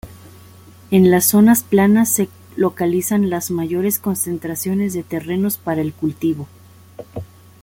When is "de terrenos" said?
4.93-5.59